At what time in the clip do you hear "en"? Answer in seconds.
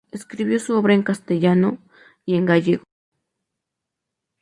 0.95-1.03, 2.33-2.47